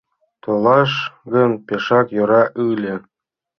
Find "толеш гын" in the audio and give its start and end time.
0.43-1.51